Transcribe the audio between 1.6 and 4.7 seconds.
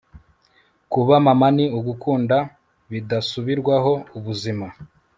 ugukunda bidasubirwaho ubuzima